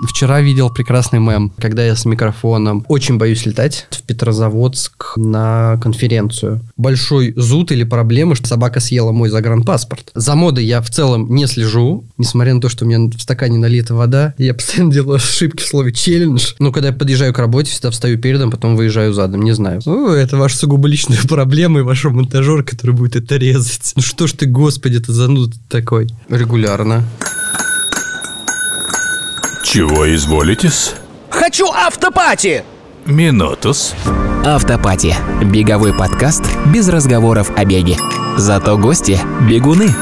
[0.00, 6.60] Вчера видел прекрасный мем, когда я с микрофоном очень боюсь летать в Петрозаводск на конференцию.
[6.78, 10.10] Большой зуд или проблема, что собака съела мой загранпаспорт.
[10.14, 13.58] За модой я в целом не слежу, несмотря на то, что у меня в стакане
[13.58, 14.34] налита вода.
[14.38, 16.54] Я постоянно делаю ошибки в слове челлендж.
[16.58, 19.82] Но когда я подъезжаю к работе, всегда встаю передом, потом выезжаю задом, не знаю.
[19.84, 23.92] Ну, это ваша сугубо личная проблема и вашего монтажера, который будет это резать.
[23.94, 26.08] Ну что ж ты, господи, ты зануда такой.
[26.30, 27.04] Регулярно.
[29.62, 30.94] Чего изволитесь?
[31.30, 32.64] Хочу автопати!
[33.06, 33.94] Минутус.
[34.44, 35.14] Автопати.
[35.44, 36.42] Беговой подкаст
[36.74, 37.96] без разговоров о беге.
[38.36, 39.94] Зато гости– бегуны.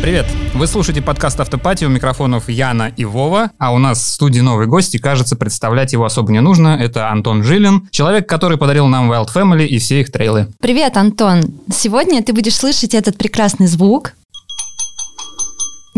[0.00, 0.26] Привет!
[0.54, 4.66] Вы слушаете подкаст «Автопати», у микрофонов Яна и Вова, а у нас в студии новый
[4.66, 6.68] гость, и, кажется, представлять его особо не нужно.
[6.80, 10.48] Это Антон Жилин, человек, который подарил нам Wild Family и все их трейлы.
[10.60, 11.42] Привет, Антон!
[11.72, 14.14] Сегодня ты будешь слышать этот прекрасный звук,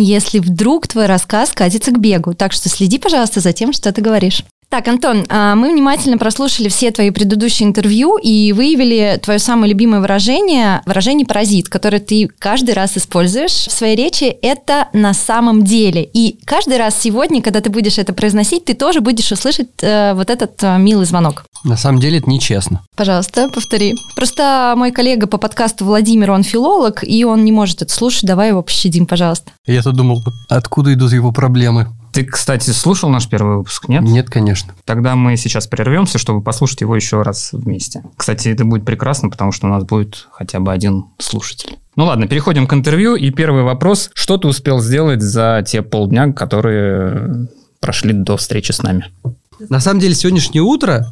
[0.02, 2.34] если вдруг твой рассказ катится к бегу.
[2.34, 4.44] Так что следи, пожалуйста, за тем, что ты говоришь.
[4.72, 10.00] Так, Антон, а, мы внимательно прослушали все твои предыдущие интервью и выявили твое самое любимое
[10.00, 14.24] выражение, выражение «паразит», которое ты каждый раз используешь в своей речи.
[14.40, 16.08] Это «на самом деле».
[16.14, 20.30] И каждый раз сегодня, когда ты будешь это произносить, ты тоже будешь услышать э, вот
[20.30, 21.44] этот э, милый звонок.
[21.64, 22.80] На самом деле это нечестно.
[22.96, 23.94] Пожалуйста, повтори.
[24.16, 28.24] Просто мой коллега по подкасту Владимир, он филолог, и он не может это слушать.
[28.24, 29.52] Давай его пощадим, пожалуйста.
[29.66, 31.88] Я-то думал, откуда идут его проблемы.
[32.12, 34.02] Ты, кстати, слушал наш первый выпуск, нет?
[34.02, 34.74] Нет, конечно.
[34.84, 38.02] Тогда мы сейчас прервемся, чтобы послушать его еще раз вместе.
[38.16, 41.78] Кстати, это будет прекрасно, потому что у нас будет хотя бы один слушатель.
[41.96, 43.16] Ну ладно, переходим к интервью.
[43.16, 44.10] И первый вопрос.
[44.14, 47.48] Что ты успел сделать за те полдня, которые
[47.80, 49.06] прошли до встречи с нами?
[49.68, 51.06] На самом деле, сегодняшнее утро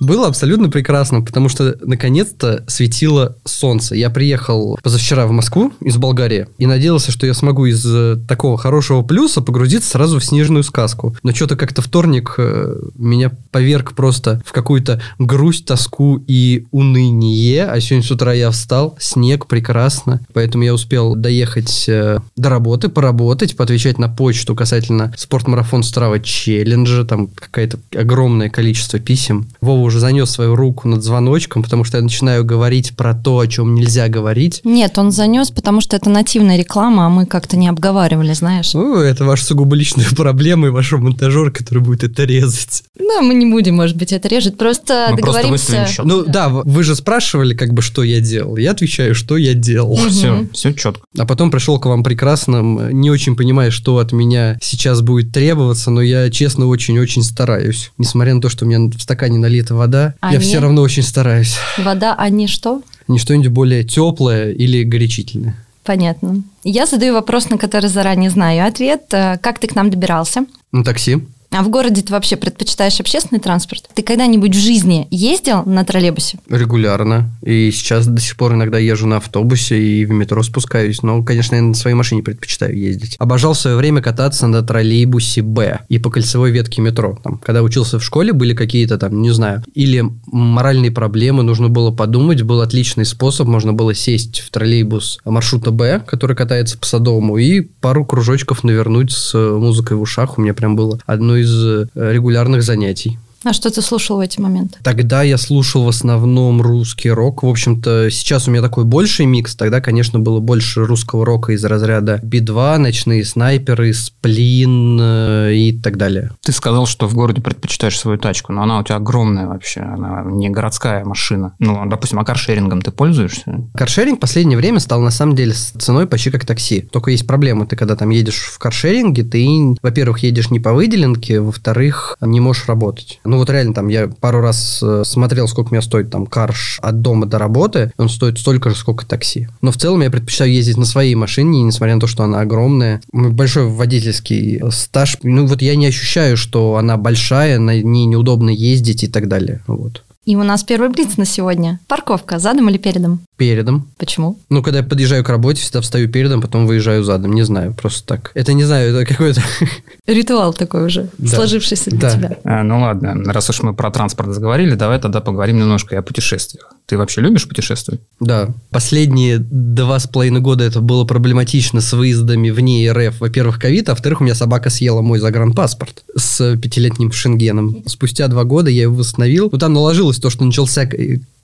[0.00, 3.94] было абсолютно прекрасно, потому что наконец-то светило солнце.
[3.94, 8.56] Я приехал позавчера в Москву из Болгарии и надеялся, что я смогу из э, такого
[8.56, 11.14] хорошего плюса погрузиться сразу в снежную сказку.
[11.22, 17.66] Но что-то как-то вторник э, меня поверг просто в какую-то грусть, тоску и уныние.
[17.66, 22.88] А сегодня с утра я встал, снег прекрасно, поэтому я успел доехать э, до работы,
[22.88, 29.48] поработать, поотвечать на почту касательно спортмарафон Страва челленджа, там какое-то огромное количество писем.
[29.60, 33.46] Вова уже занес свою руку над звоночком, потому что я начинаю говорить про то, о
[33.46, 34.60] чем нельзя говорить.
[34.64, 38.72] Нет, он занес, потому что это нативная реклама, а мы как-то не обговаривали, знаешь.
[38.74, 42.84] Ну, это ваша сугубо личная проблема и вашего монтажера, который будет это резать.
[42.98, 45.86] Да, мы не будем, может быть, это режет, просто Мы просто договоримся.
[45.86, 46.04] счет.
[46.04, 48.56] Ну да, в- вы же спрашивали, как бы, что я делал.
[48.56, 49.96] Я отвечаю, что я делал.
[50.08, 51.02] Все, все четко.
[51.18, 55.90] А потом пришел к вам прекрасным, не очень понимая, что от меня сейчас будет требоваться,
[55.90, 57.90] но я, честно, очень-очень стараюсь.
[57.98, 61.02] Несмотря на то, что у меня в стакане налита вода, А я все равно очень
[61.02, 61.56] стараюсь.
[61.78, 62.82] Вода, а не что?
[63.08, 65.54] Не что-нибудь более теплое или горячительное.
[65.82, 66.42] Понятно.
[66.62, 69.02] Я задаю вопрос, на который заранее знаю ответ.
[69.12, 70.44] Э, Как ты к нам добирался?
[70.72, 71.18] На такси.
[71.52, 73.88] А в городе ты вообще предпочитаешь общественный транспорт?
[73.92, 76.38] Ты когда-нибудь в жизни ездил на троллейбусе?
[76.48, 77.28] Регулярно.
[77.42, 81.02] И сейчас до сих пор иногда езжу на автобусе и в метро спускаюсь.
[81.02, 83.16] Но, конечно, я на своей машине предпочитаю ездить.
[83.18, 87.18] Обожал в свое время кататься на троллейбусе Б и по кольцевой ветке метро.
[87.24, 91.90] Там, когда учился в школе, были какие-то там, не знаю, или моральные проблемы, нужно было
[91.90, 92.42] подумать.
[92.42, 93.48] Был отличный способ.
[93.48, 99.10] Можно было сесть в троллейбус маршрута Б, который катается по Садовому, и пару кружочков навернуть
[99.10, 100.38] с музыкой в ушах.
[100.38, 103.18] У меня прям было одно из э, регулярных занятий.
[103.42, 104.78] А что ты слушал в эти моменты?
[104.82, 107.42] Тогда я слушал в основном русский рок.
[107.42, 109.56] В общем-то, сейчас у меня такой больший микс.
[109.56, 115.96] Тогда, конечно, было больше русского рока из разряда Би-2, Ночные снайперы, Сплин э, и так
[115.96, 116.32] далее.
[116.42, 120.22] Ты сказал, что в городе предпочитаешь свою тачку, но она у тебя огромная вообще, она
[120.26, 121.54] не городская машина.
[121.58, 123.64] Ну, допустим, а каршерингом ты пользуешься?
[123.74, 126.82] Каршеринг в последнее время стал, на самом деле, с ценой почти как такси.
[126.82, 127.66] Только есть проблема.
[127.66, 132.66] Ты когда там едешь в каршеринге, ты, во-первых, едешь не по выделенке, во-вторых, не можешь
[132.66, 133.18] работать.
[133.30, 137.00] Ну, вот реально, там, я пару раз э, смотрел, сколько мне стоит там карш от
[137.00, 139.46] дома до работы, он стоит столько же, сколько такси.
[139.62, 143.00] Но в целом я предпочитаю ездить на своей машине, несмотря на то, что она огромная.
[143.12, 145.16] Меня Большой водительский стаж.
[145.22, 149.62] Ну, вот я не ощущаю, что она большая, на ней неудобно ездить и так далее.
[149.68, 150.02] Вот.
[150.30, 151.80] И у нас первый блиц на сегодня.
[151.88, 153.18] Парковка, задом или передом?
[153.36, 153.88] Передом.
[153.98, 154.38] Почему?
[154.48, 157.32] Ну, когда я подъезжаю к работе, всегда встаю передом, потом выезжаю задом.
[157.32, 158.30] Не знаю, просто так.
[158.34, 159.42] Это не знаю, это какое-то...
[160.06, 161.34] Ритуал такой уже, Да.
[161.36, 162.10] сложившийся для Да.
[162.16, 162.36] тебя.
[162.44, 166.02] А, ну ладно, раз уж мы про транспорт заговорили, давай тогда поговорим немножко и о
[166.02, 166.72] путешествиях.
[166.86, 168.00] Ты вообще любишь путешествовать?
[168.20, 168.50] Да.
[168.70, 173.20] Последние два с половиной года это было проблематично с выездами вне РФ.
[173.20, 177.82] Во-первых, ковид, а во-вторых, у меня собака съела мой загранпаспорт с пятилетним шенгеном.
[177.86, 179.48] Спустя два года я его восстановил.
[179.50, 180.88] Ну, там наложилось то, что начался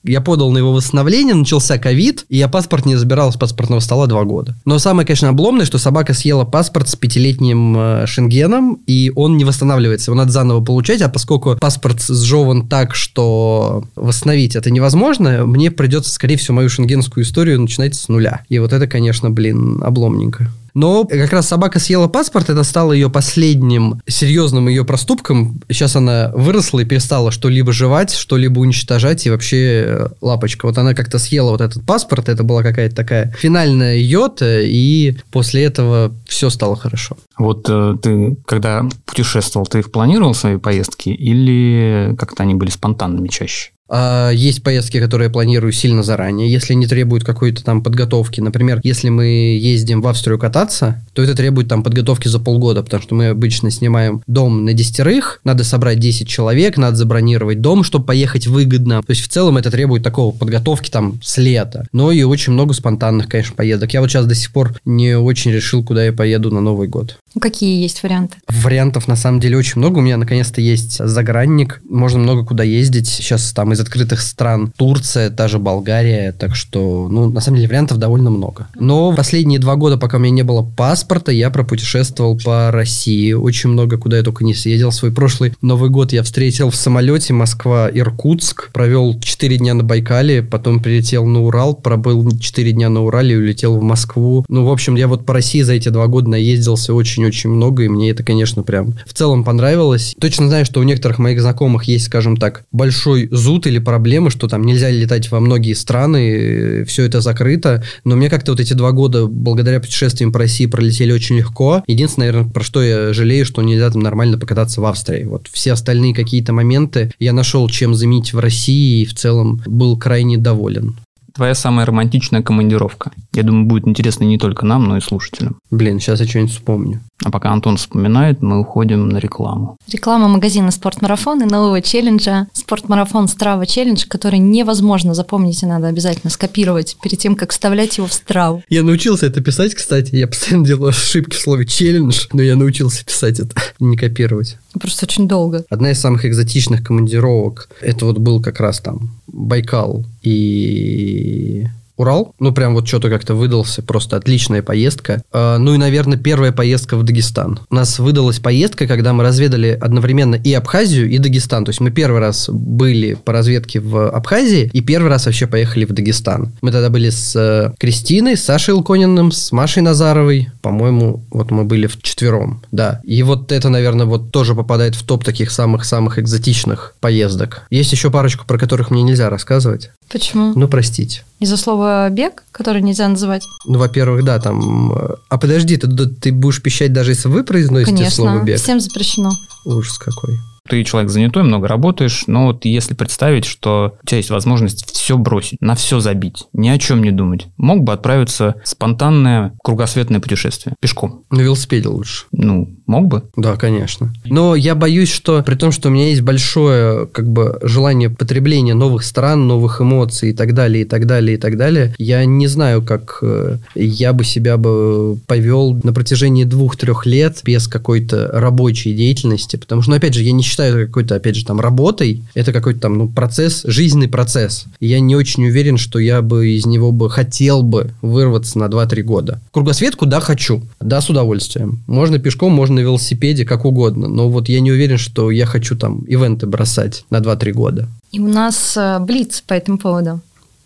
[0.05, 4.06] Я подал на его восстановление, начался ковид, и я паспорт не забирал с паспортного стола
[4.06, 4.55] два года.
[4.64, 9.44] Но самое, конечно, обломное, что собака съела паспорт с пятилетним э, шенгеном, и он не
[9.44, 10.11] восстанавливается.
[10.11, 16.12] Его надо заново получать, а поскольку паспорт сжеван так, что восстановить это невозможно, мне придется,
[16.12, 18.43] скорее всего, мою шенгенскую историю начинать с нуля.
[18.49, 20.50] И вот это, конечно, блин, обломненько.
[20.76, 25.58] Но как раз собака съела паспорт, это стало ее последним серьезным ее проступком.
[25.70, 30.67] Сейчас она выросла и перестала что-либо жевать, что-либо уничтожать, и вообще э, лапочка.
[30.67, 35.64] Вот она как-то съела вот этот паспорт, это была какая-то такая финальная йота, и после
[35.64, 37.17] этого все стало хорошо.
[37.38, 43.70] Вот э, ты, когда путешествовал, ты планировал свои поездки или как-то они были спонтанными чаще?
[43.88, 48.40] А, Есть поездки, которые я планирую сильно заранее, если не требуют какой-то там подготовки.
[48.40, 53.02] Например, если мы ездим в Австрию кататься, то это требует там подготовки за полгода, потому
[53.02, 58.06] что мы обычно снимаем дом на десятерых, надо собрать 10 человек, надо забронировать дом, чтобы
[58.06, 59.02] поехать выгодно.
[59.02, 61.86] То есть в целом это требует такого подготовки там с лета.
[61.92, 63.92] Но и очень много спонтанных, конечно, поездок.
[63.94, 67.18] Я вот сейчас до сих пор не очень решил, куда я поеду на Новый год.
[67.34, 68.36] Ну, Какие есть варианты?
[68.48, 69.98] Вариантов на самом деле очень много.
[69.98, 71.80] У меня наконец-то есть загранник.
[71.88, 73.08] Можно много куда ездить.
[73.08, 76.32] Сейчас там из открытых стран Турция, та же Болгария.
[76.32, 78.69] Так что, ну, на самом деле вариантов довольно много.
[78.75, 83.32] Но последние два года, пока у меня не было паспорта, я пропутешествовал по России.
[83.32, 84.90] Очень много куда я только не съездил.
[84.90, 88.73] Свой прошлый Новый год я встретил в самолете Москва-Иркутск.
[88.73, 93.38] Провел 4 дня на Байкале, потом прилетел на Урал, пробыл 4 дня на Урале и
[93.38, 94.44] улетел в Москву.
[94.49, 97.88] Ну, в общем, я вот по России за эти два года наездился очень-очень много, и
[97.88, 100.14] мне это, конечно, прям в целом понравилось.
[100.19, 104.48] Точно знаю, что у некоторых моих знакомых есть, скажем так, большой зуд или проблемы, что
[104.48, 108.92] там нельзя летать во многие страны, все это закрыто, но мне как-то вот эти два
[108.92, 111.82] года благодаря путешествиям по России пролетели очень легко.
[111.86, 115.24] Единственное, наверное, про что я жалею, что нельзя там нормально покататься в Австрии.
[115.24, 119.96] Вот все остальные какие-то моменты я нашел, чем заменить в России, и в целом был
[119.96, 120.96] крайне доволен.
[121.36, 123.12] Твоя самая романтичная командировка.
[123.34, 125.58] Я думаю, будет интересно не только нам, но и слушателям.
[125.70, 127.00] Блин, сейчас я что-нибудь вспомню.
[127.24, 129.76] А пока Антон вспоминает, мы уходим на рекламу.
[129.92, 136.30] Реклама магазина «Спортмарафон» и нового челленджа «Спортмарафон Страва Челлендж», который невозможно запомнить, и надо обязательно
[136.30, 138.62] скопировать перед тем, как вставлять его в Страву.
[138.70, 140.14] Я научился это писать, кстати.
[140.14, 144.56] Я постоянно делаю ошибки в слове челлендж, но я научился писать это, не копировать.
[144.80, 145.64] Просто очень долго.
[145.68, 152.34] Одна из самых экзотичных командировок, это вот был как раз там Байкал и Урал.
[152.38, 153.82] Ну, прям вот что-то как-то выдался.
[153.82, 155.23] Просто отличная поездка.
[155.32, 157.61] А, ну и, наверное, первая поездка в Дагестан.
[157.70, 161.64] У нас выдалась поездка, когда мы разведали одновременно и Абхазию, и Дагестан.
[161.64, 165.87] То есть мы первый раз были по разведке в Абхазии, и первый раз вообще поехали
[165.87, 166.52] в Дагестан.
[166.61, 170.49] Мы тогда были с э, Кристиной, с Сашей Илкониным, с Машей Назаровой.
[170.61, 173.00] По-моему, вот мы были в четвером, да.
[173.05, 177.62] И вот это, наверное, вот тоже попадает в топ таких самых-самых экзотичных поездок.
[177.70, 179.90] Есть еще парочку, про которых мне нельзя рассказывать.
[180.10, 180.52] Почему?
[180.54, 181.24] Ну, простите.
[181.40, 183.46] Из-за слова «бег», который нельзя называть?
[183.66, 184.92] Ну, во-первых, да, там...
[184.92, 188.60] э, А подожди, ты, ты будешь пищать даже если вы произносите слово Конечно, «бег»?
[188.60, 189.32] всем запрещено.
[189.64, 190.38] Ужас какой.
[190.68, 195.16] Ты человек занятой, много работаешь, но вот если представить, что у тебя есть возможность все
[195.16, 200.20] бросить, на все забить, ни о чем не думать, мог бы отправиться в спонтанное кругосветное
[200.20, 201.24] путешествие пешком.
[201.30, 202.24] На велосипеде лучше.
[202.32, 203.22] Ну, мог бы.
[203.36, 204.12] Да, конечно.
[204.24, 208.74] Но я боюсь, что при том, что у меня есть большое как бы желание потребления
[208.74, 212.46] новых стран, новых эмоций и так далее, и так далее, и так далее, я не
[212.46, 218.94] знаю, как э, я бы себя бы повел на протяжении двух-трех лет без какой-то рабочей
[218.94, 222.22] деятельности, потому что, ну, опять же, я не считаю это какой-то, опять же, там, работой,
[222.34, 224.66] это какой-то там, ну, процесс, жизненный процесс.
[224.80, 228.64] И я не очень уверен, что я бы из него бы хотел бы вырваться на
[228.64, 229.40] 2-3 года.
[229.52, 230.62] Кругосветку, да, хочу.
[230.80, 231.82] Да, с удовольствием.
[231.86, 234.08] Можно пешком, можно на велосипеде, как угодно.
[234.08, 237.88] Но вот я не уверен, что я хочу там ивенты бросать на 2-3 года.
[238.12, 240.20] И у нас э, блиц по этому поводу.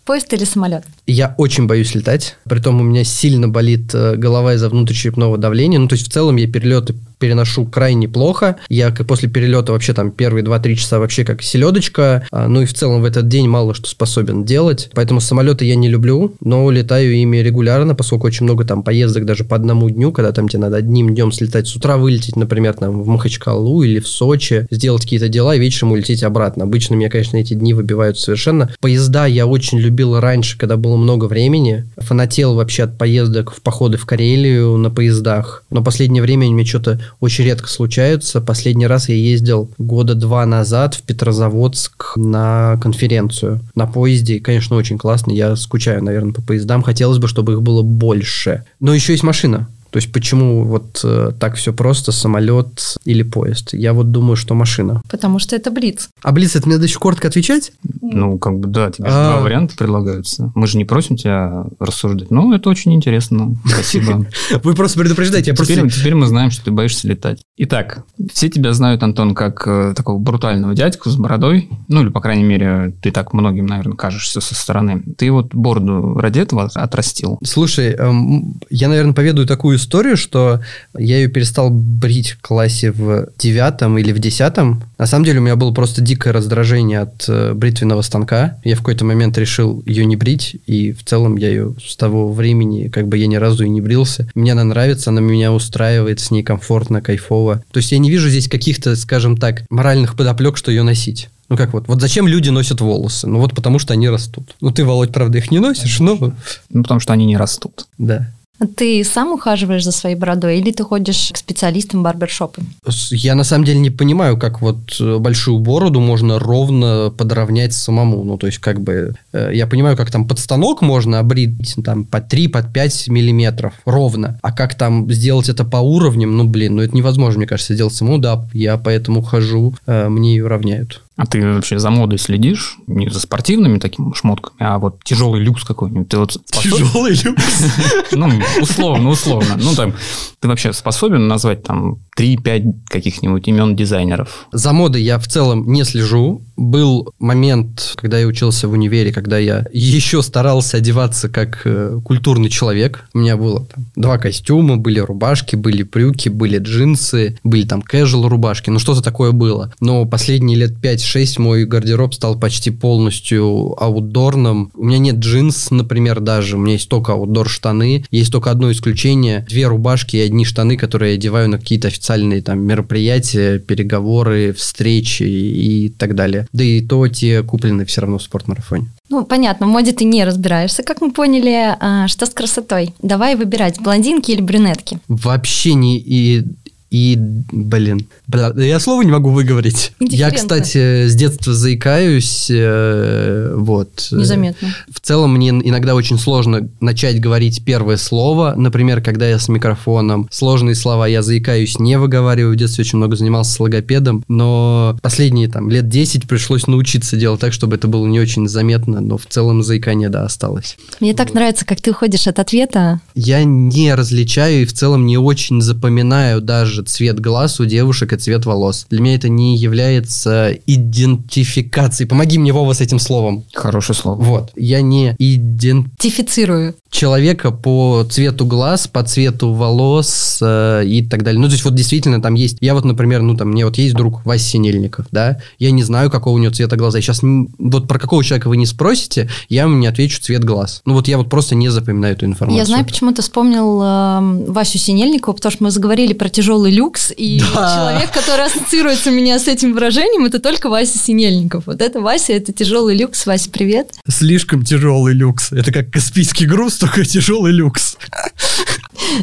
[0.05, 0.83] Поезд или самолет?
[1.05, 2.35] Я очень боюсь летать.
[2.45, 5.79] Притом у меня сильно болит э, голова из-за внутричерепного давления.
[5.79, 8.57] Ну, то есть, в целом я перелеты переношу крайне плохо.
[8.67, 12.27] Я как после перелета вообще там первые 2-3 часа вообще как селедочка.
[12.31, 14.89] А, Ну и в целом в этот день мало что способен делать.
[14.93, 19.43] Поэтому самолеты я не люблю, но летаю ими регулярно, поскольку очень много там поездок даже
[19.43, 23.03] по одному дню, когда там тебе надо одним днем слетать с утра, вылететь, например, там
[23.03, 26.63] в Махачкалу или в Сочи, сделать какие-то дела и вечером улететь обратно.
[26.63, 28.71] Обычно меня, конечно, эти дни выбивают совершенно.
[28.79, 31.85] Поезда я очень любил раньше, когда было много времени.
[31.97, 35.63] Фанател вообще от поездок в походы в Карелию на поездах.
[35.69, 38.41] Но последнее время мне что-то очень редко случаются.
[38.41, 44.39] Последний раз я ездил года два назад в Петрозаводск на конференцию на поезде.
[44.39, 45.31] Конечно, очень классно.
[45.31, 46.83] Я скучаю, наверное, по поездам.
[46.83, 48.65] Хотелось бы, чтобы их было больше.
[48.79, 49.67] Но еще есть машина.
[49.91, 53.73] То есть почему вот э, так все просто, самолет или поезд?
[53.73, 55.01] Я вот думаю, что машина.
[55.09, 56.09] Потому что это Блиц.
[56.23, 57.73] А Блиц, это мне надо еще коротко отвечать?
[58.01, 59.33] Ну, как бы, да, тебе же А.
[59.33, 60.51] два варианта предлагаются.
[60.55, 62.31] Мы же не просим тебя рассуждать.
[62.31, 63.55] Ну, это очень интересно.
[63.65, 64.25] Спасибо.
[64.63, 65.75] Вы просто предупреждаете, я просто...
[65.75, 67.41] Теперь, теперь мы знаем, что ты боишься летать.
[67.57, 71.69] Итак, все тебя знают, Антон, как э, такого брутального дядьку с бородой.
[71.89, 75.03] Ну, или, по крайней мере, ты так многим, наверное, кажешься со стороны.
[75.17, 77.39] Ты вот бороду ради этого отрастил.
[77.43, 80.61] Слушай, эм, я, наверное, поведаю такую историю, что
[80.97, 84.83] я ее перестал брить в классе в девятом или в десятом.
[84.97, 88.59] На самом деле у меня было просто дикое раздражение от э, бритвенного станка.
[88.63, 92.31] Я в какой-то момент решил ее не брить, и в целом я ее с того
[92.31, 94.29] времени, как бы я ни разу и не брился.
[94.35, 97.63] Мне она нравится, она меня устраивает, с ней комфортно, кайфово.
[97.71, 101.29] То есть я не вижу здесь каких-то, скажем так, моральных подоплек, что ее носить.
[101.49, 103.27] Ну как вот, вот зачем люди носят волосы?
[103.27, 104.55] Ну вот потому что они растут.
[104.61, 106.33] Ну ты, Володь, правда, их не носишь, но
[106.69, 107.87] Ну, потому что они не растут.
[107.97, 108.31] да.
[108.77, 112.61] Ты сам ухаживаешь за своей бородой или ты ходишь к специалистам барбершопы?
[113.09, 118.23] Я на самом деле не понимаю, как вот э, большую бороду можно ровно подровнять самому.
[118.23, 122.05] Ну, то есть, как бы, э, я понимаю, как там под станок можно обрить там
[122.05, 124.39] по 3, под 5 миллиметров ровно.
[124.43, 127.95] А как там сделать это по уровням, ну, блин, ну, это невозможно, мне кажется, сделать
[127.95, 128.19] самому.
[128.19, 131.01] Да, я поэтому хожу, э, мне ее равняют.
[131.21, 132.77] А ты вообще за модой следишь?
[132.87, 136.09] Не за спортивными такими шмотками, а вот тяжелый люкс какой-нибудь.
[136.09, 137.63] Ты вот Тяжелый люкс.
[138.13, 138.27] Ну,
[138.59, 139.55] условно, условно.
[139.57, 139.93] Ну, там,
[140.39, 144.47] ты вообще способен назвать там 3-5 каких-нибудь имен дизайнеров?
[144.51, 146.41] За модой я в целом не слежу.
[146.57, 152.49] Был момент, когда я учился в универе, когда я еще старался одеваться как э, культурный
[152.49, 153.05] человек.
[153.13, 158.27] У меня было там, два костюма, были рубашки, были брюки, были джинсы, были там casual
[158.27, 158.71] рубашки.
[158.71, 159.73] Ну, что-то такое было.
[159.79, 160.79] Но последние лет
[161.11, 164.71] 5-6 мой гардероб стал почти полностью аутдорным.
[164.75, 166.57] У меня нет джинс, например, даже.
[166.57, 168.05] У меня есть только аутдор штаны.
[168.11, 169.45] Есть только одно исключение.
[169.49, 175.23] Две рубашки и одни штаны, которые я одеваю на какие-то официальные там мероприятия, переговоры, встречи
[175.23, 176.47] и так далее.
[176.53, 178.87] Да и то те куплены все равно в спортмарафоне.
[179.09, 181.75] Ну, понятно, в моде ты не разбираешься, как мы поняли.
[181.81, 182.93] А что с красотой?
[183.01, 184.99] Давай выбирать, блондинки или брюнетки.
[185.09, 186.43] Вообще не и
[186.91, 189.93] и, блин, бля, я слово не могу выговорить.
[190.01, 194.09] Я, кстати, с детства заикаюсь, э, вот.
[194.11, 194.75] Незаметно.
[194.93, 200.27] В целом мне иногда очень сложно начать говорить первое слово, например, когда я с микрофоном.
[200.31, 202.55] Сложные слова я заикаюсь, не выговариваю.
[202.55, 207.39] В детстве очень много занимался с логопедом, но последние там лет 10 пришлось научиться делать
[207.39, 210.77] так, чтобы это было не очень заметно, но в целом заикание, да, осталось.
[210.99, 212.99] Мне так нравится, как ты уходишь от ответа.
[213.15, 218.17] Я не различаю и в целом не очень запоминаю даже цвет глаз у девушек и
[218.17, 218.85] цвет волос.
[218.89, 222.07] Для меня это не является идентификацией.
[222.07, 223.45] Помоги мне, Вова, с этим словом.
[223.53, 224.21] Хорошее слово.
[224.21, 224.51] Вот.
[224.55, 226.75] Я не идент Тифицирую.
[226.91, 231.39] Человека по цвету глаз, по цвету волос э, и так далее.
[231.39, 232.57] Ну, то есть вот действительно там есть...
[232.59, 236.11] Я вот, например, ну, там, мне вот есть друг Вася Синельников, да, я не знаю,
[236.11, 236.99] какого у него цвета глаза.
[236.99, 240.81] И сейчас вот про какого человека вы не спросите, я вам не отвечу цвет глаз.
[240.85, 242.59] Ну, вот я вот просто не запоминаю эту информацию.
[242.59, 247.13] Я знаю, почему ты вспомнил эм, Васю Синельникова, потому что мы заговорили про тяжелый люкс,
[247.15, 247.73] и Да.
[247.75, 251.67] человек, который ассоциируется у меня с этим выражением, это только Вася Синельников.
[251.67, 253.25] Вот это Вася, это тяжелый люкс.
[253.25, 253.93] Вася, привет.
[254.09, 255.53] Слишком тяжелый люкс.
[255.53, 257.97] Это как Каспийский груз, только тяжелый люкс.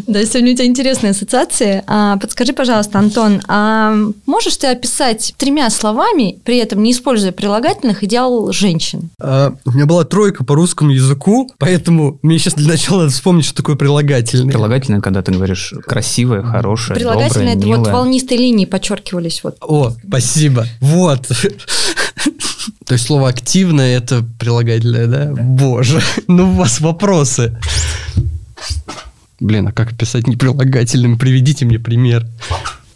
[0.06, 1.82] Да, сегодня у тебя интересные ассоциации.
[1.86, 3.94] А, подскажи, пожалуйста, Антон, а
[4.26, 9.10] можешь ты описать тремя словами, при этом не используя прилагательных, идеал женщин?
[9.20, 13.44] А, у меня была тройка по русскому языку, поэтому мне сейчас для начала надо вспомнить,
[13.44, 14.52] что такое прилагательное.
[14.52, 17.92] Прилагательное, когда ты говоришь красивое, хорошее, Прилагательные доброе, это вот милое.
[17.92, 19.42] волнистой линии подчеркивались.
[19.42, 19.56] Вот.
[19.60, 20.66] О, спасибо.
[20.80, 21.28] Вот.
[22.86, 25.26] То есть слово активное это прилагательное, да?
[25.32, 27.56] Боже, ну у вас вопросы.
[29.40, 31.18] Блин, а как писать неприлагательным?
[31.18, 32.26] Приведите мне пример.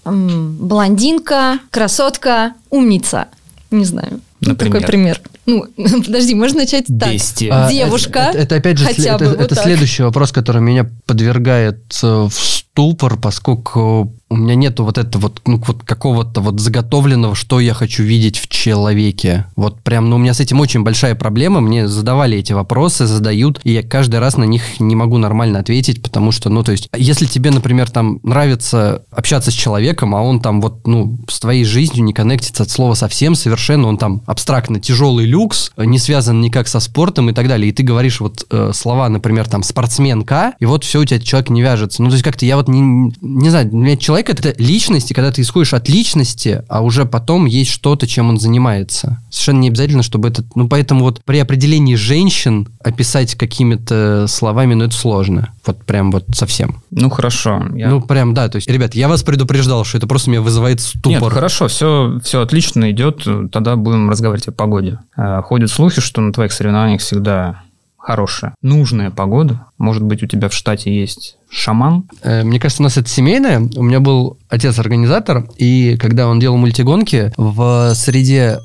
[0.04, 3.28] М, блондинка, красотка, умница.
[3.70, 4.20] Не знаю.
[4.40, 4.56] Ну?
[4.56, 5.20] Такой пример.
[5.46, 7.12] Ну, подожди, можно начать так.
[7.12, 7.66] Бестия.
[7.66, 9.64] А, Девушка, Это, это опять же хотя сле- бы это, вот это так.
[9.64, 15.42] следующий вопрос, который меня подвергает э, в ступор, поскольку у меня нету вот этого вот,
[15.44, 19.44] ну, вот какого-то вот заготовленного, что я хочу видеть в человеке.
[19.56, 21.60] Вот прям, ну, у меня с этим очень большая проблема.
[21.60, 26.02] Мне задавали эти вопросы, задают, и я каждый раз на них не могу нормально ответить,
[26.02, 30.40] потому что, ну, то есть, если тебе, например, там нравится общаться с человеком, а он
[30.40, 34.80] там вот, ну, с твоей жизнью не коннектится от слова совсем совершенно, он там абстрактно
[34.80, 38.70] тяжелый люкс, не связан никак со спортом и так далее, и ты говоришь вот э,
[38.72, 42.02] слова, например, там, спортсменка, и вот все у тебя человек не вяжется.
[42.02, 45.10] Ну, то есть как-то я вот не, не знаю, у меня человек человек это личность,
[45.10, 49.18] и когда ты исходишь от личности, а уже потом есть что-то, чем он занимается.
[49.30, 50.44] Совершенно не обязательно, чтобы это...
[50.54, 55.50] Ну, поэтому вот при определении женщин описать какими-то словами, ну, это сложно.
[55.66, 56.82] Вот прям вот совсем.
[56.90, 57.62] Ну, хорошо.
[57.74, 58.48] Я- Ну, прям, да.
[58.48, 61.32] То есть, ребят, я вас предупреждал, что это просто меня вызывает Нет, ступор.
[61.32, 63.26] хорошо, все, все отлично идет.
[63.50, 64.98] Тогда будем разговаривать о погоде.
[65.16, 67.62] Э, Ходят слухи, что на твоих соревнованиях всегда
[68.02, 69.66] хорошая, нужная погода.
[69.78, 72.08] Может быть, у тебя в штате есть шаман?
[72.22, 73.60] Э, Мне кажется, у нас это семейное.
[73.76, 78.58] У меня был отец-организатор, и когда он делал мультигонки, в среде...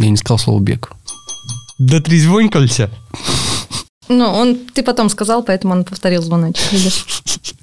[0.00, 0.90] Я не сказал слово «бег».
[1.78, 2.90] Да трезвонькался.
[4.08, 6.64] Ну, он, ты потом сказал, поэтому он повторил звоночек?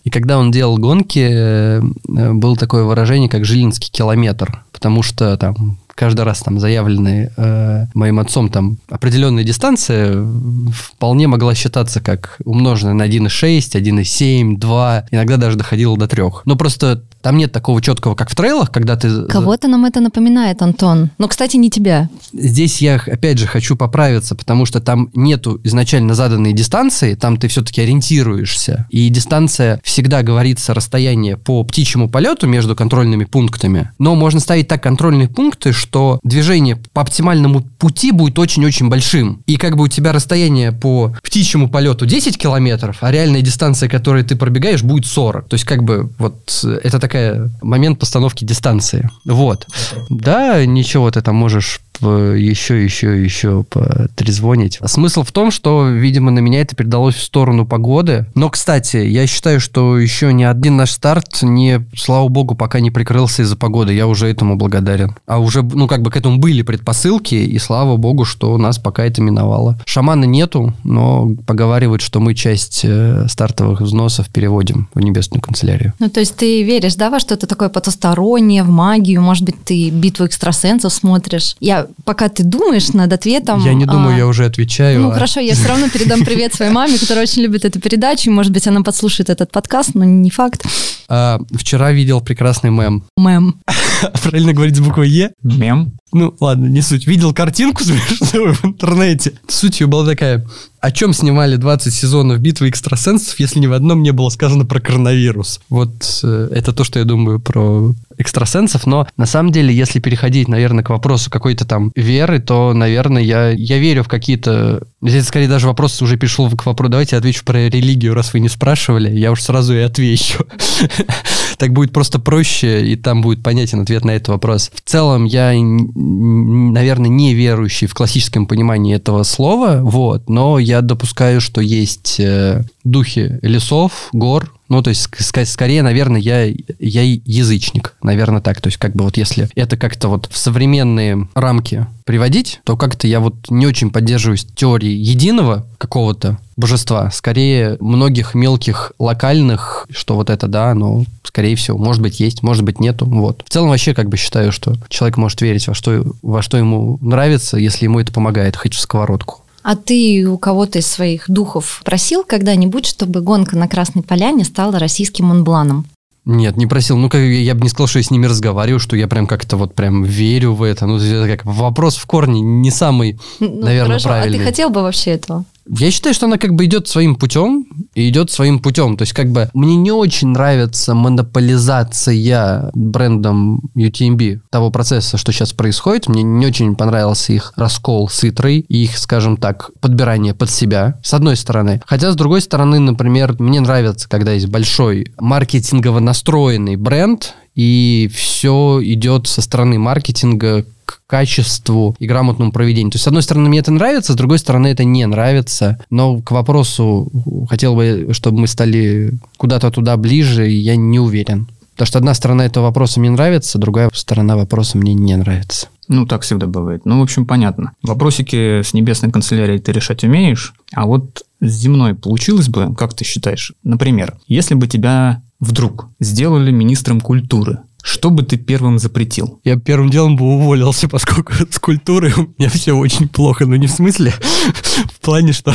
[0.05, 5.35] И когда он делал гонки, э, э, было такое выражение, как «жилинский километр», потому что
[5.37, 10.23] там каждый раз там заявленные э, моим отцом там определенная дистанция
[10.71, 16.23] вполне могла считаться как умноженная на 1,6, 1,7, 2, иногда даже доходило до 3.
[16.45, 19.25] Но просто там нет такого четкого, как в трейлах, когда ты...
[19.25, 21.09] Кого-то нам это напоминает, Антон.
[21.17, 22.09] Но, кстати, не тебя.
[22.33, 27.47] Здесь я, опять же, хочу поправиться, потому что там нету изначально заданной дистанции, там ты
[27.47, 28.87] все-таки ориентируешься.
[28.89, 33.91] И дистанция всегда говорится расстояние по птичьему полету между контрольными пунктами.
[33.99, 39.41] Но можно ставить так контрольные пункты, что движение по оптимальному пути будет очень-очень большим.
[39.47, 44.23] И как бы у тебя расстояние по птичьему полету 10 километров, а реальная дистанция, которой
[44.23, 45.47] ты пробегаешь, будет 40.
[45.47, 47.16] То есть как бы вот э, это такая
[47.61, 49.09] момент постановки дистанции.
[49.25, 49.67] Вот.
[50.09, 54.79] Да, ничего, ты там можешь еще, еще, еще потрезвонить.
[54.85, 58.25] Смысл в том, что, видимо, на меня это передалось в сторону погоды.
[58.35, 62.91] Но, кстати, я считаю, что еще ни один наш старт не, слава богу, пока не
[62.91, 63.93] прикрылся из-за погоды.
[63.93, 65.15] Я уже этому благодарен.
[65.25, 68.77] А уже, ну, как бы к этому были предпосылки, и слава богу, что у нас
[68.77, 69.79] пока это миновало.
[69.85, 75.93] Шамана нету, но поговаривают, что мы часть э, стартовых взносов переводим в небесную канцелярию.
[75.99, 79.21] Ну, то есть ты веришь, да, во что-то такое потустороннее, в магию?
[79.21, 81.55] Может быть, ты битву экстрасенсов смотришь?
[81.59, 83.63] Я, пока ты думаешь над ответом...
[83.63, 85.01] я не думаю, а, я уже отвечаю.
[85.01, 88.29] Ну, а- хорошо, я все равно передам привет своей маме, которая очень любит эту передачу,
[88.29, 90.65] и, может быть, она подслушает этот подкаст, но не факт.
[91.09, 93.03] А, вчера видел прекрасный мем.
[93.15, 93.59] Мэм.
[94.23, 95.31] Правильно говорить с буквой Е?
[95.43, 95.93] Мем?
[96.13, 97.05] Ну, ладно, не суть.
[97.05, 99.33] Видел картинку смешную в интернете.
[99.47, 100.45] Суть ее была такая.
[100.79, 104.79] О чем снимали 20 сезонов битвы экстрасенсов, если ни в одном не было сказано про
[104.79, 105.59] коронавирус?
[105.69, 110.47] Вот э, это то, что я думаю про экстрасенсов, но на самом деле, если переходить,
[110.47, 114.83] наверное, к вопросу какой-то там веры, то, наверное, я, я верю в какие-то...
[115.01, 118.39] Здесь скорее даже вопрос уже перешел к вопросу, давайте я отвечу про религию, раз вы
[118.39, 120.45] не спрашивали, я уж сразу и отвечу.
[121.57, 124.71] Так будет просто проще, и там будет понятен ответ на этот вопрос.
[124.73, 131.41] В целом, я, наверное, не верующий в классическом понимании этого слова, вот, но я допускаю,
[131.41, 137.95] что есть э, духи лесов, гор, ну, то есть, ск- скорее, наверное, я, я язычник,
[138.01, 138.61] наверное, так.
[138.61, 143.07] То есть, как бы вот если это как-то вот в современные рамки приводить, то как-то
[143.07, 150.29] я вот не очень поддерживаюсь теории единого какого-то божества, скорее многих мелких локальных, что вот
[150.29, 153.43] это, да, но скорее всего, может быть, есть, может быть, нету, вот.
[153.45, 156.97] В целом вообще как бы считаю, что человек может верить во что, во что ему
[157.01, 159.43] нравится, если ему это помогает, хоть в сковородку.
[159.67, 164.79] А ты у кого-то из своих духов просил когда-нибудь, чтобы гонка на Красной Поляне стала
[164.79, 165.85] российским Монбланом?
[166.23, 166.95] Нет, не просил.
[166.95, 169.57] Ну, как, я бы не сказал, что я с ними разговариваю, что я прям как-то
[169.57, 170.85] вот прям верю в это.
[170.85, 174.37] Ну, это как вопрос в корне не самый, Ну, наверное, хорошо, правильный.
[174.37, 175.43] А ты хотел бы вообще этого?
[175.69, 178.97] Я считаю, что она как бы идет своим путем и идет своим путем.
[178.97, 185.53] То есть как бы мне не очень нравится монополизация брендом UTMB того процесса, что сейчас
[185.53, 186.07] происходит.
[186.07, 190.99] Мне не очень понравился их раскол с Итрой и их, скажем так, подбирание под себя,
[191.03, 191.81] с одной стороны.
[191.85, 198.79] Хотя, с другой стороны, например, мне нравится, когда есть большой маркетингово настроенный бренд, и все
[198.83, 202.91] идет со стороны маркетинга к качеству и грамотному проведению.
[202.91, 205.79] То есть, с одной стороны, мне это нравится, с другой стороны, это не нравится.
[205.89, 207.11] Но к вопросу,
[207.49, 211.47] хотел бы, чтобы мы стали куда-то туда ближе, я не уверен.
[211.73, 215.67] Потому что одна сторона этого вопроса мне нравится, другая сторона вопроса мне не нравится.
[215.87, 216.85] Ну, так всегда бывает.
[216.85, 217.73] Ну, в общем, понятно.
[217.81, 223.05] Вопросики с небесной канцелярией ты решать умеешь, а вот с земной получилось бы, как ты
[223.05, 223.53] считаешь?
[223.63, 229.39] Например, если бы тебя вдруг сделали министром культуры, что бы ты первым запретил?
[229.45, 233.45] Я первым делом бы уволился, поскольку с культурой у меня все очень плохо.
[233.45, 234.13] Но не в смысле,
[234.91, 235.53] в плане, что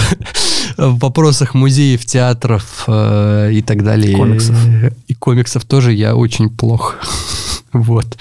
[0.79, 4.17] в вопросах музеев, театров э, и так далее.
[4.17, 4.57] Комиксов.
[5.09, 6.97] И комиксов тоже я очень плохо.
[7.75, 8.19] Вот.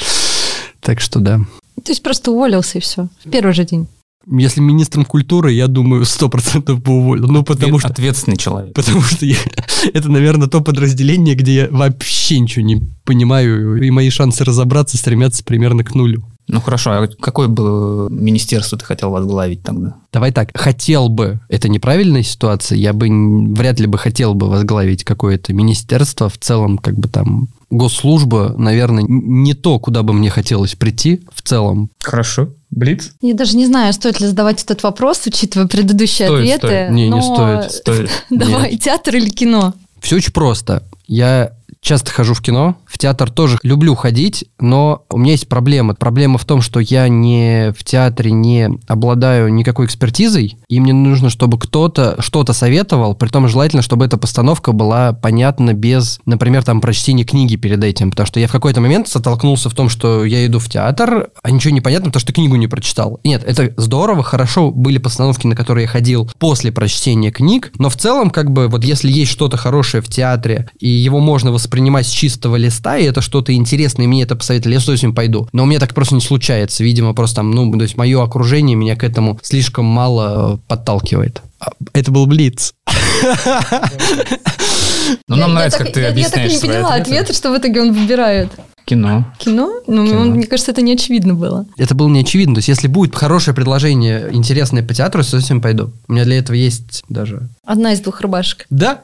[0.79, 1.41] Так что да.
[1.83, 3.07] То есть просто уволился и все.
[3.23, 3.87] В первый же день.
[4.27, 7.27] Если министром культуры, я думаю, сто процентов бы уволил.
[7.27, 7.89] Ну, потому Ответ- что...
[7.89, 8.73] Ответственный человек.
[8.75, 9.35] Потому что я,
[9.93, 15.43] Это, наверное, то подразделение, где я вообще ничего не понимаю, и мои шансы разобраться стремятся
[15.43, 16.23] примерно к нулю.
[16.47, 19.95] Ну хорошо, а какое бы министерство ты хотел возглавить тогда?
[20.11, 23.07] Давай так, хотел бы, это неправильная ситуация, я бы
[23.53, 29.03] вряд ли бы хотел бы возглавить какое-то министерство, в целом как бы там госслужба, наверное,
[29.07, 31.89] не то, куда бы мне хотелось прийти в целом.
[32.01, 32.49] Хорошо.
[32.69, 33.11] Блиц?
[33.21, 36.67] Я даже не знаю, стоит ли задавать этот вопрос, учитывая предыдущие Стоит, ответы.
[36.67, 36.91] стоит.
[36.91, 37.71] Не, не но- стоит.
[37.71, 38.09] Стоит.
[38.29, 39.73] Давай, театр или кино?
[39.99, 40.83] Все очень просто.
[41.07, 45.95] Я часто хожу в кино, в театр тоже люблю ходить, но у меня есть проблема.
[45.95, 51.29] Проблема в том, что я не в театре не обладаю никакой экспертизой, и мне нужно,
[51.29, 56.81] чтобы кто-то что-то советовал, при том желательно, чтобы эта постановка была понятна без, например, там
[56.81, 60.45] прочтения книги перед этим, потому что я в какой-то момент столкнулся в том, что я
[60.45, 63.19] иду в театр, а ничего не понятно, потому что книгу не прочитал.
[63.23, 67.97] Нет, это здорово, хорошо, были постановки, на которые я ходил после прочтения книг, но в
[67.97, 72.09] целом, как бы, вот если есть что-то хорошее в театре, и его можно воспринимать с
[72.09, 75.47] чистого листа, и это что-то интересное, и мне это посоветовали, я с удовольствием пойду.
[75.53, 76.83] Но у меня так просто не случается.
[76.83, 81.41] Видимо, просто там, ну, то есть мое окружение меня к этому слишком мало э, подталкивает.
[81.59, 82.73] А, Это был Блиц.
[85.27, 87.81] Ну, нам нравится, как ты объясняешь Я так и не поняла ответ, что в итоге
[87.81, 88.49] он выбирает.
[88.85, 89.25] Кино.
[89.37, 89.71] Кино?
[89.87, 90.19] Ну, Кино.
[90.19, 91.65] он- мне кажется, это не очевидно было.
[91.77, 92.55] Это было не очевидно.
[92.55, 95.91] То есть, если будет хорошее предложение, интересное по театру, я с удовольствием пойду.
[96.07, 97.49] У меня для этого есть даже...
[97.65, 98.65] Одна из двух рубашек.
[98.69, 99.01] Да?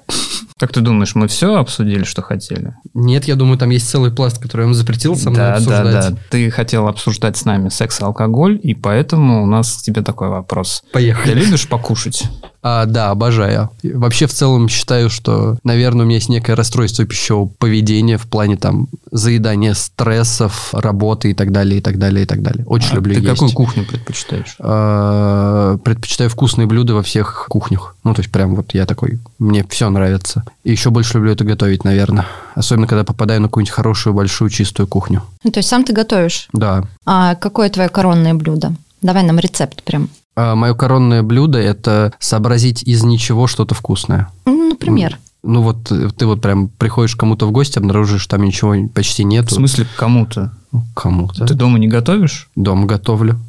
[0.60, 2.74] Как ты думаешь, мы все обсудили, что хотели?
[2.96, 5.84] Нет, я думаю, там есть целый пласт, который он запретил со мной да, обсуждать.
[5.94, 6.18] да, да.
[6.32, 10.30] Ты хотел обсуждать с нами секс и алкоголь, и поэтому у нас к тебе такой
[10.30, 10.82] вопрос.
[10.88, 11.34] Ты Поехали.
[11.34, 12.24] любишь покушать?
[12.70, 13.70] А, да, обожаю.
[13.82, 18.58] Вообще, в целом, считаю, что, наверное, у меня есть некое расстройство пищевого поведения в плане
[18.58, 22.66] там заедания стрессов, работы и так далее, и так далее, и так далее.
[22.66, 23.32] Очень А люблю Ты есть.
[23.32, 24.58] какую кухню предпочитаешь?
[24.60, 27.96] А, Предпочитаю вкусные блюда во всех кухнях.
[28.04, 30.44] Ну, то есть, прям вот я такой, мне все нравится.
[30.66, 32.26] И еще больше люблю это готовить, наверное.
[32.54, 35.24] Особенно, когда попадаю на какую-нибудь хорошую, большую, чистую кухню.
[35.46, 36.50] Ну, то есть сам ты готовишь.
[36.52, 36.84] Да.
[37.06, 38.74] А какое твое коронное блюдо?
[39.02, 40.10] Давай нам рецепт прям.
[40.56, 44.30] Мое коронное блюдо– это сообразить из ничего что-то вкусное.
[44.46, 45.18] Ну, например.
[45.44, 48.76] Ну вот э, ты вот прям приходишь к кому-то в гости, обнаружишь, что там ничего
[48.94, 49.56] почти В нету.
[49.56, 50.52] смысле, к кому-то?
[50.96, 51.46] Кому-то.
[51.46, 52.50] Ты дома не готовишь?
[52.56, 53.40] Дома готовлю.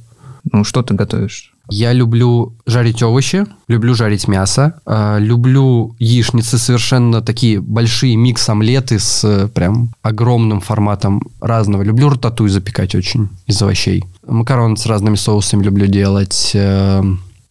[0.53, 1.53] Ну, что ты готовишь?
[1.71, 9.25] Я люблю жарить овощи, люблю жарить мясо, э, люблю яичницы совершенно такие большие микс-омлеты с
[9.25, 11.83] э, прям огромным форматом разного.
[11.83, 14.05] Люблю рататуй запекать очень из овощей.
[14.27, 16.53] Макароны с разными соусами люблю делать.
[16.55, 17.03] э,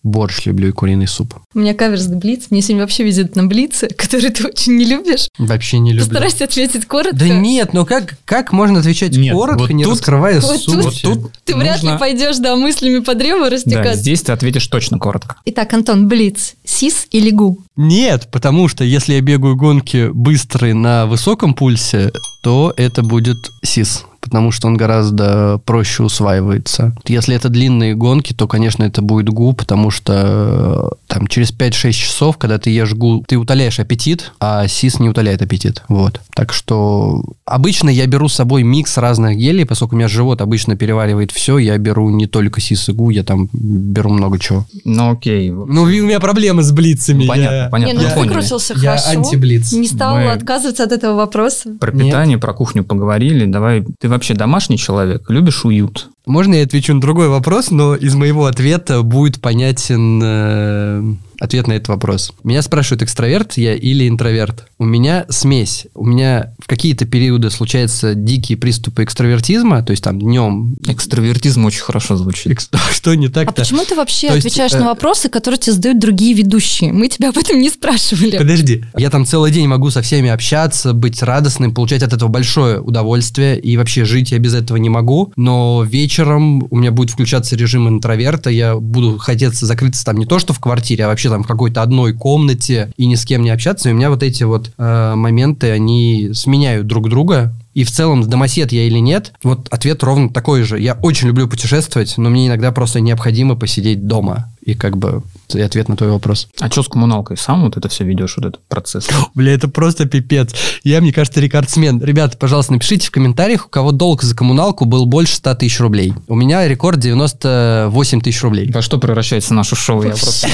[0.07, 1.35] борщ люблю и куриный суп.
[1.53, 2.45] У меня каверс на Блиц.
[2.49, 5.27] Мне сегодня вообще везет на Блице, который ты очень не любишь.
[5.37, 6.05] Вообще не люблю.
[6.05, 7.17] Постарайся ответить коротко.
[7.17, 10.65] Да нет, ну как, как можно отвечать Нет, коротко, вот не тут- раскрывая вот суть?
[10.65, 13.95] тут- Вот тут Ты вряд ли нужно- пойдешь, да, мыслями по древу Да, растекаться.
[13.99, 15.35] здесь ты ответишь точно коротко.
[15.45, 16.53] Итак, Антон, Блиц.
[16.65, 17.59] Сис или Гу?
[17.75, 22.11] Нет, потому что если я бегаю гонки быстрые на высоком пульсе,
[22.43, 26.95] то это будет СИС, потому что он гораздо проще усваивается.
[27.05, 31.91] Если это длинные гонки, то, конечно, это будет ГУ, потому что э, там через 5-6
[31.91, 35.83] часов, когда ты ешь ГУ, ты утоляешь аппетит, а СИС не утоляет аппетит.
[35.87, 36.21] Вот.
[36.35, 40.75] Так что обычно я беру с собой микс разных гелей, поскольку у меня живот обычно
[40.75, 44.65] переваривает все, я беру не только СИС и ГУ, я там беру много чего.
[44.83, 45.49] Ну, окей.
[45.49, 47.25] Ну, у меня проблемы с блицами.
[47.27, 47.91] Понятно, понятно.
[47.93, 49.09] не, ну мы ты выкрутился я хорошо.
[49.19, 49.71] антиблиц.
[49.73, 51.75] Не стал Мы- отказываться от этого вопроса.
[51.79, 52.07] Про Нет.
[52.07, 53.45] питание, про кухню поговорили.
[53.45, 55.29] Давай, ты вообще домашний человек?
[55.29, 56.09] Любишь уют?
[56.25, 61.73] Можно я отвечу на другой вопрос, но из моего ответа будет понятен э, ответ на
[61.73, 62.33] этот вопрос.
[62.43, 64.67] Меня спрашивают, экстраверт я или интроверт.
[64.79, 65.87] У меня смесь.
[65.93, 70.75] У меня в какие-то периоды случаются дикие приступы экстравертизма, то есть там днем...
[70.87, 72.51] Экстравертизм очень хорошо звучит.
[72.51, 73.61] Экс- Что не А так-то?
[73.61, 76.91] почему ты вообще То есть, отвечаешь э, на вопросы, которые тебе задают другие ведущие?
[76.93, 78.37] Мы тебя об этом не спрашивали.
[78.37, 78.83] Подожди.
[78.97, 83.59] Я там целый день могу со всеми общаться, быть радостным, получать от этого большое удовольствие,
[83.59, 85.31] и вообще жить я без этого не могу.
[85.35, 90.39] Но вечером у меня будет включаться режим интроверта, я буду хотеться закрыться там не то,
[90.39, 93.49] что в квартире, а вообще там в какой-то одной комнате и ни с кем не
[93.49, 93.89] общаться.
[93.89, 97.53] И у меня вот эти вот э, моменты, они сменяют друг друга.
[97.77, 100.79] И в целом, домосед я или нет, вот ответ ровно такой же.
[100.79, 104.49] Я очень люблю путешествовать, но мне иногда просто необходимо посидеть дома.
[104.63, 105.21] И как бы
[105.53, 106.49] и ответ на твой вопрос.
[106.59, 107.37] А что с коммуналкой?
[107.37, 109.07] Сам вот это все ведешь, вот этот процесс?
[109.33, 110.53] Бля, это просто пипец.
[110.83, 112.03] Я, мне кажется, рекордсмен.
[112.03, 116.13] Ребята, пожалуйста, напишите в комментариях, у кого долг за коммуналку был больше 100 тысяч рублей.
[116.27, 118.69] У меня рекорд 98 тысяч рублей.
[118.71, 120.03] Во что превращается наше шоу?
[120.03, 120.49] Я просто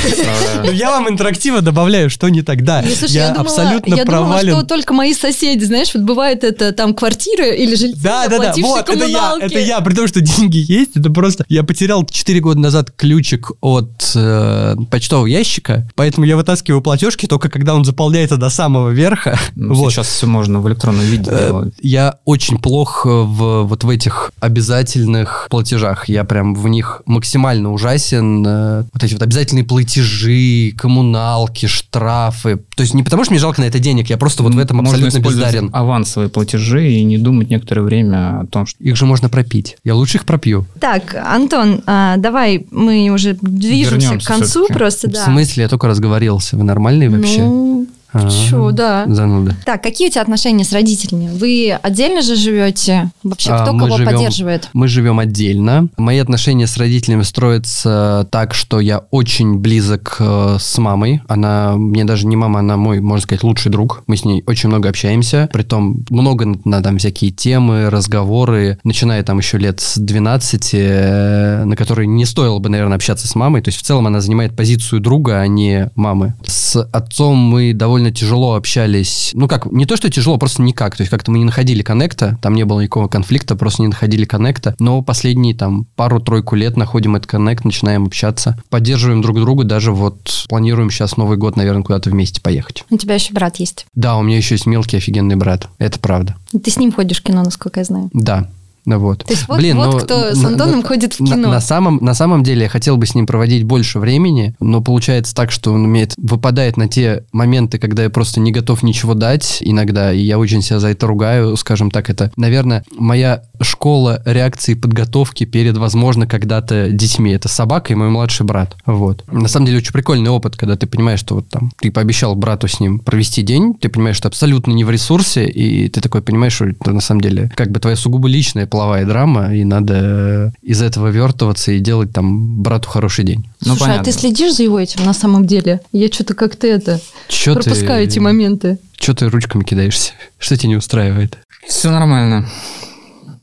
[0.63, 2.63] Ну, я вам интерактива добавляю, что не так.
[2.63, 4.53] Да, я, абсолютно я думала, провален.
[4.57, 8.39] что только мои соседи, знаешь, вот бывает это, там квартира квартиры или жильцы, Да, да,
[8.39, 11.45] да, вот, это я, это я, при том, что деньги есть, это просто...
[11.49, 17.49] Я потерял 4 года назад ключик от э, почтового ящика, поэтому я вытаскиваю платежки только
[17.49, 19.39] когда он заполняется до самого верха.
[19.55, 19.91] Ну, Вот.
[19.93, 21.73] Сейчас все можно в электронном виде Э, делать.
[21.81, 26.09] Я очень плох в вот в этих обязательных платежах.
[26.09, 28.45] Я прям в них максимально ужасен.
[28.45, 32.57] Э, Вот эти вот обязательные платежи, коммуналки, штрафы.
[32.75, 34.77] То есть не потому, что мне жалко на это денег, я просто вот в этом
[34.77, 35.69] Можно абсолютно бездарен.
[35.73, 39.77] авансовые платежи и не думать некоторое время о том, что Их же можно пропить.
[39.83, 40.65] Я лучше их пропью.
[40.79, 45.25] Так, Антон, а, давай, мы уже движемся Вернемся к концу просто, В да.
[45.25, 46.57] смысле, я только разговорился.
[46.57, 47.39] Вы нормальные вообще?
[47.41, 49.05] Ну, А, чё, да.
[49.07, 49.55] Зануда.
[49.65, 51.29] Так, какие у тебя отношения с родителями?
[51.35, 53.09] Вы отдельно же живете?
[53.23, 54.69] Вообще, А, кто мы кого живем- поддерживает?
[54.73, 55.87] Мы живем отдельно.
[55.97, 61.21] Мои отношения с родителями строятся так, что я очень близок э, с мамой.
[61.27, 64.03] Она мне даже не мама, она мой, можно сказать, лучший друг.
[64.07, 65.49] Мы с ней очень много общаемся.
[65.51, 71.63] Притом много на, на там всякие темы, разговоры, начиная там еще лет с 12, э,
[71.65, 73.61] на которые не стоило бы, наверное, общаться с мамой.
[73.61, 76.33] То есть в целом она занимает позицию друга, а не мамы.
[76.45, 79.31] С отцом мы довольно тяжело общались.
[79.33, 80.95] Ну как, не то, что тяжело, просто никак.
[80.95, 84.25] То есть как-то мы не находили коннекта, там не было никакого конфликта, просто не находили
[84.25, 84.75] коннекта.
[84.79, 88.57] Но последние там пару-тройку лет находим этот коннект, начинаем общаться.
[88.69, 92.83] Поддерживаем друг друга, даже вот планируем сейчас Новый год, наверное, куда-то вместе поехать.
[92.89, 93.85] У тебя еще брат есть.
[93.95, 95.69] Да, у меня еще есть мелкий офигенный брат.
[95.77, 96.35] Это правда.
[96.51, 98.09] Ты с ним ходишь в кино, насколько я знаю.
[98.13, 98.49] Да.
[98.85, 99.23] Ну вот.
[99.23, 101.49] То есть вот, Блин, вот но кто с на- Антоном на- ходит в на- кино.
[101.49, 105.33] На, самом, на самом деле я хотел бы с ним проводить больше времени, но получается
[105.33, 109.57] так, что он умеет, выпадает на те моменты, когда я просто не готов ничего дать
[109.61, 114.73] иногда, и я очень себя за это ругаю, скажем так, это, наверное, моя школа реакции
[114.73, 117.31] подготовки перед, возможно, когда-то детьми.
[117.31, 118.75] Это собака и мой младший брат.
[118.85, 119.23] Вот.
[119.31, 122.67] На самом деле очень прикольный опыт, когда ты понимаешь, что вот там ты пообещал брату
[122.67, 126.53] с ним провести день, ты понимаешь, что абсолютно не в ресурсе, и ты такой понимаешь,
[126.53, 130.81] что это на самом деле как бы твоя сугубо личная половая драма, и надо из
[130.81, 133.45] этого вертываться и делать там брату хороший день.
[133.61, 134.05] Ну, Слушай, а понятно.
[134.05, 135.81] ты следишь за его этим на самом деле?
[135.91, 138.79] Я что-то как-то это Чё пропускаю ты, эти моменты.
[138.97, 140.13] Чё ты ручками кидаешься?
[140.39, 141.37] Что тебя не устраивает?
[141.67, 142.47] Все нормально.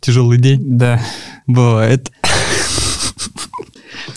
[0.00, 0.78] Тяжелый день?
[0.78, 1.00] Да.
[1.46, 2.10] Бывает.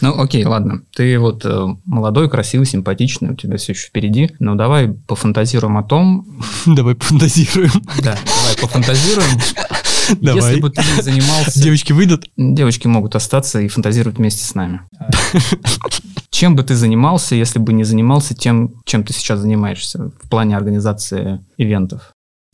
[0.02, 0.84] Ну, окей, ладно.
[0.96, 4.32] Ты вот э, молодой, красивый, симпатичный, у тебя все еще впереди.
[4.39, 6.41] Но давай пофантазируем о том...
[6.65, 7.72] Давай фантазируем.
[8.04, 9.39] Да, давай пофантазируем.
[10.19, 10.41] Давай.
[10.41, 11.62] Если бы ты занимался...
[11.62, 12.30] Девочки выйдут?
[12.36, 14.82] Девочки могут остаться и фантазировать вместе с нами.
[16.30, 20.58] Чем бы ты занимался, если бы не занимался тем, чем ты сейчас занимаешься в плане
[20.58, 22.12] организации ивентов?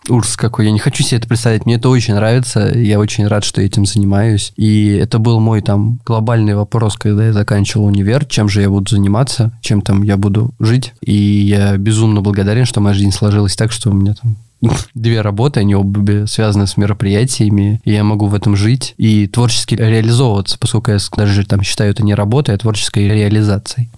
[0.08, 3.44] Ужас какой, я не хочу себе это представить, мне это очень нравится, я очень рад,
[3.44, 8.50] что этим занимаюсь, и это был мой там глобальный вопрос, когда я заканчивал универ, чем
[8.50, 12.96] же я буду заниматься, чем там я буду жить, и я безумно благодарен, что моя
[12.96, 14.38] жизнь сложилась так, что у меня там
[14.94, 19.76] две работы, они обе связаны с мероприятиями, и я могу в этом жить и творчески
[19.76, 23.90] реализовываться, поскольку я даже там считаю это не работой, а творческой реализацией.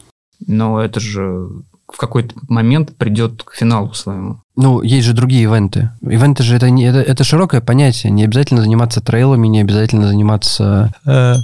[0.45, 1.47] Но это же
[1.91, 4.41] в какой-то момент придет к финалу своему.
[4.55, 5.91] Ну, есть же другие ивенты.
[6.01, 8.11] Ивенты же это, не, это, это широкое понятие.
[8.11, 10.93] Не обязательно заниматься трейлами, не обязательно заниматься...
[11.05, 11.35] э,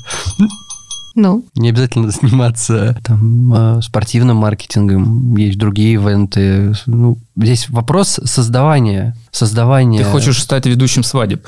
[1.16, 5.36] Ну, не обязательно заниматься там, э, спортивным маркетингом.
[5.36, 6.76] Есть другие ивенты.
[6.86, 9.16] Ну, здесь вопрос создавания.
[9.32, 10.04] Создавания...
[10.04, 11.48] Ты хочешь стать ведущим свадеб?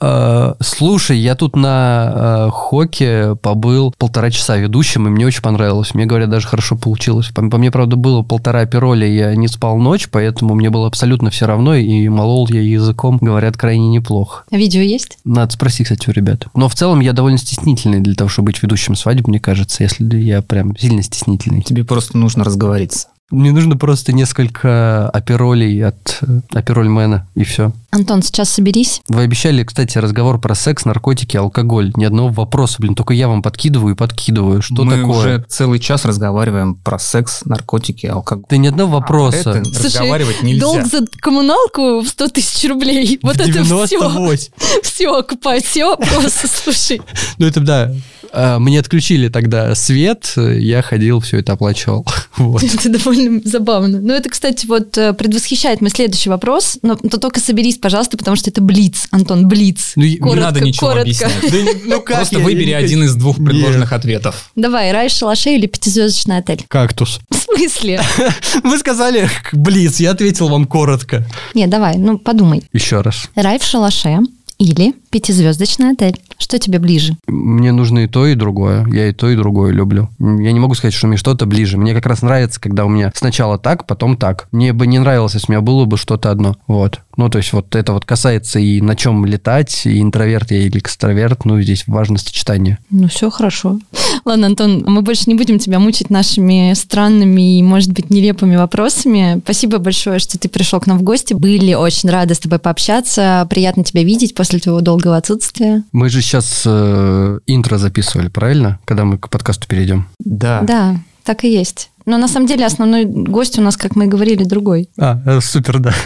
[0.00, 5.94] Э, слушай, я тут на э, Хоке побыл полтора часа ведущим, и мне очень понравилось.
[5.94, 7.28] Мне говорят, даже хорошо получилось.
[7.28, 11.30] По, по мне, правда, было полтора пироли, я не спал ночь, поэтому мне было абсолютно
[11.30, 14.44] все равно, и молол я языком, говорят, крайне неплохо.
[14.50, 15.18] а видео есть?
[15.24, 16.46] Надо спросить, кстати, у ребят.
[16.54, 20.18] Но в целом я довольно стеснительный для того, чтобы быть ведущим свадеб, мне кажется, если
[20.18, 21.62] я прям сильно стеснительный.
[21.62, 23.08] Тебе просто нужно разговориться.
[23.30, 27.72] Мне нужно просто несколько аперолей от э, аперольмена, и все.
[27.90, 29.02] Антон, сейчас соберись.
[29.08, 31.92] Вы обещали, кстати, разговор про секс, наркотики, алкоголь.
[31.96, 34.62] Ни одного вопроса, блин, только я вам подкидываю и подкидываю.
[34.62, 35.18] Что Мы такое?
[35.18, 38.46] уже целый час разговариваем про секс, наркотики, алкоголь.
[38.48, 39.50] Да ни одного вопроса.
[39.50, 40.60] Это разговаривать нельзя.
[40.60, 43.18] долг за коммуналку в 100 тысяч рублей.
[43.22, 43.86] Вот это все.
[43.86, 44.52] 98.
[44.82, 47.00] Все, окупать все вопросы, слушай.
[47.38, 47.92] Ну это да.
[48.32, 52.06] А, Мне отключили тогда свет, я ходил, все это оплачивал.
[52.36, 52.62] Вот.
[52.62, 54.00] Это довольно забавно.
[54.00, 56.78] Ну, это, кстати, вот э, предвосхищает мой следующий вопрос.
[56.80, 59.92] Но то только соберись, пожалуйста, потому что это блиц, Антон, блиц.
[59.96, 61.02] Ну, и- не надо ничего коротко.
[61.26, 61.76] объяснять.
[61.84, 63.48] Ну как Просто я- выбери я один из двух Нет.
[63.50, 64.50] предложенных ответов.
[64.56, 66.64] Давай, рай в шалаше или пятизвездочный отель?
[66.68, 67.20] Кактус.
[67.30, 68.00] В смысле?
[68.64, 71.26] Вы сказали Блиц, я ответил вам коротко.
[71.54, 72.62] Не, давай, ну подумай.
[72.72, 73.28] Еще раз.
[73.34, 74.18] Рай в шалаше
[74.58, 76.18] или пятизвездочный отель?
[76.40, 77.16] Что тебе ближе?
[77.26, 78.86] Мне нужно и то, и другое.
[78.90, 80.08] Я и то, и другое люблю.
[80.18, 81.76] Я не могу сказать, что мне что-то ближе.
[81.76, 84.48] Мне как раз нравится, когда у меня сначала так, потом так.
[84.50, 86.56] Мне бы не нравилось, если у меня было бы что-то одно.
[86.66, 87.00] Вот.
[87.16, 90.78] Ну, то есть вот это вот касается и на чем летать, и интроверт я или
[90.78, 91.44] экстраверт.
[91.44, 92.78] Ну, здесь важно сочетание.
[92.88, 93.78] Ну, все хорошо.
[94.24, 99.40] Ладно, Антон, мы больше не будем тебя мучить нашими странными и, может быть, нелепыми вопросами.
[99.44, 101.34] Спасибо большое, что ты пришел к нам в гости.
[101.34, 103.46] Были очень рады с тобой пообщаться.
[103.50, 105.84] Приятно тебя видеть после твоего долгого отсутствия.
[105.92, 108.78] Мы же сейчас э, интро записывали, правильно?
[108.84, 110.06] Когда мы к подкасту перейдем.
[110.20, 110.60] Да.
[110.62, 111.89] Да, так и есть.
[112.06, 114.88] Но на самом деле основной гость у нас, как мы и говорили, другой.
[114.98, 115.94] А, э, супер, да.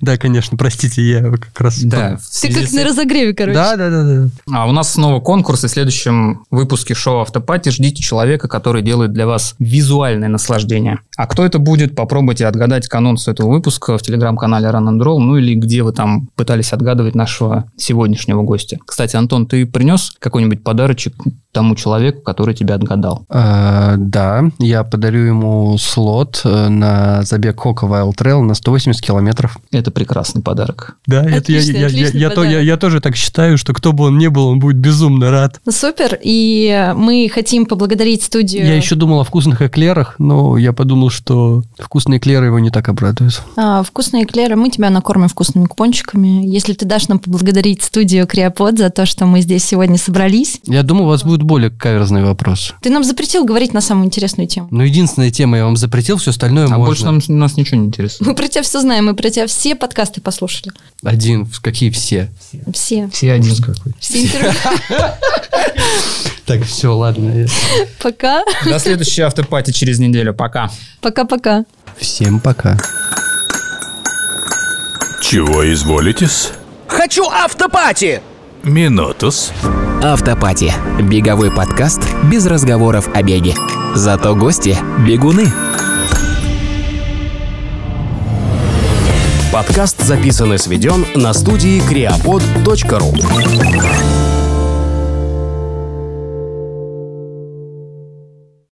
[0.00, 1.80] Да, конечно, простите, я как раз...
[1.82, 2.18] Да.
[2.40, 3.54] Ты как на разогреве, короче.
[3.54, 4.28] Да, да, да, да.
[4.52, 9.12] А у нас снова конкурс, и в следующем выпуске шоу «Автопати» ждите человека, который делает
[9.12, 11.00] для вас визуальное наслаждение.
[11.16, 15.18] А кто это будет, попробуйте отгадать к анонсу этого выпуска в телеграм-канале Run and Roll,
[15.18, 18.78] ну или где вы там пытались отгадывать нашего сегодняшнего гостя.
[18.84, 21.14] Кстати, Антон, ты принес какой-нибудь подарочек
[21.52, 23.24] тому человеку, который тебя отгадал?
[23.30, 23.96] А,
[24.42, 29.56] Да, я подарю ему слот э, на забег Хока Wild Trail на 180 километров.
[29.72, 30.96] Это прекрасный подарок.
[31.06, 32.64] Да, это я- Отличный, я- я- отличный я то- я- подарок.
[32.66, 35.60] я тоже так считаю, что кто бы он ни был, он будет безумно рад.
[35.68, 36.18] Супер.
[36.22, 38.66] И мы хотим поблагодарить студию...
[38.66, 42.88] Я еще думал о вкусных эклерах, но я подумал, что вкусные эклеры его не так
[42.88, 43.42] обрадуют.
[43.56, 46.46] А, вкусные эклеры, мы тебя накормим вкусными купончиками.
[46.46, 50.60] Если ты дашь нам поблагодарить студию Криопод за то, что мы здесь сегодня собрались.
[50.66, 52.74] Я думаю, у вас будет более каверзный вопрос.
[52.82, 54.68] Ты нам запретил говорить на самую интересную тему.
[54.70, 56.84] Но единственная тема я вам запретил, все остальное А можно.
[56.84, 58.26] больше нам, нас ничего не интересует.
[58.26, 60.72] Мы про тебя все знаем, мы про тебя все подкасты послушали.
[61.02, 62.30] Один, какие все?
[62.72, 63.08] Все.
[63.12, 63.54] Все один.
[64.00, 64.52] Все интервью.
[66.46, 67.48] Так, все, ладно.
[68.00, 68.44] Пока.
[68.64, 70.32] До следующей автопати через неделю.
[70.32, 70.70] Пока.
[71.00, 71.64] Пока-пока.
[71.98, 72.78] Всем пока.
[75.20, 76.50] Чего изволитесь?
[76.86, 78.20] Хочу автопати!
[78.66, 79.52] Минутус.
[80.02, 80.74] Автопати.
[81.02, 83.54] Беговой подкаст без разговоров о беге.
[83.94, 84.76] Зато гости–
[85.06, 85.52] бегуны.
[89.52, 94.15] Подкаст записан и сведен на студии creapod.ru